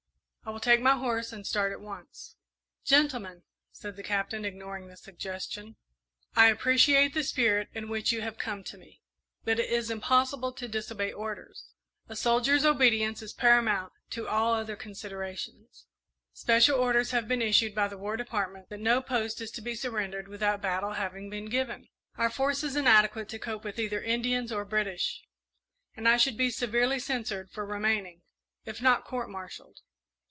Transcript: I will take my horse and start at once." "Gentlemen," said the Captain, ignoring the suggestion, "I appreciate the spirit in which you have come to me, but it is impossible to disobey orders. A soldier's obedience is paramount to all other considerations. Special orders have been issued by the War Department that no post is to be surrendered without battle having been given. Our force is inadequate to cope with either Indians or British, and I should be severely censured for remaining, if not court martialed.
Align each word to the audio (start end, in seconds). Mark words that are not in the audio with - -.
I 0.43 0.49
will 0.49 0.59
take 0.59 0.81
my 0.81 0.97
horse 0.97 1.31
and 1.31 1.45
start 1.45 1.71
at 1.71 1.79
once." 1.79 2.35
"Gentlemen," 2.83 3.43
said 3.71 3.95
the 3.95 4.01
Captain, 4.03 4.43
ignoring 4.43 4.87
the 4.87 4.97
suggestion, 4.97 5.75
"I 6.35 6.47
appreciate 6.47 7.13
the 7.13 7.23
spirit 7.23 7.69
in 7.75 7.87
which 7.87 8.11
you 8.11 8.21
have 8.23 8.39
come 8.39 8.63
to 8.65 8.77
me, 8.77 9.01
but 9.45 9.59
it 9.59 9.69
is 9.69 9.91
impossible 9.91 10.51
to 10.53 10.67
disobey 10.67 11.13
orders. 11.13 11.67
A 12.09 12.15
soldier's 12.15 12.65
obedience 12.65 13.21
is 13.21 13.33
paramount 13.33 13.93
to 14.09 14.27
all 14.27 14.51
other 14.53 14.75
considerations. 14.75 15.85
Special 16.33 16.77
orders 16.77 17.11
have 17.11 17.27
been 17.27 17.43
issued 17.43 17.75
by 17.75 17.87
the 17.87 17.97
War 17.99 18.17
Department 18.17 18.67
that 18.69 18.79
no 18.79 18.99
post 18.99 19.41
is 19.41 19.51
to 19.51 19.61
be 19.61 19.75
surrendered 19.75 20.27
without 20.27 20.59
battle 20.59 20.93
having 20.93 21.29
been 21.29 21.45
given. 21.45 21.87
Our 22.17 22.31
force 22.31 22.63
is 22.63 22.75
inadequate 22.75 23.29
to 23.29 23.39
cope 23.39 23.63
with 23.63 23.77
either 23.79 24.01
Indians 24.01 24.51
or 24.51 24.65
British, 24.65 25.23
and 25.95 26.09
I 26.09 26.17
should 26.17 26.35
be 26.35 26.49
severely 26.49 26.97
censured 26.99 27.51
for 27.51 27.63
remaining, 27.63 28.23
if 28.65 28.81
not 28.81 29.05
court 29.05 29.29
martialed. 29.29 29.77